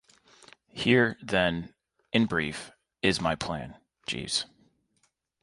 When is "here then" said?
0.73-1.75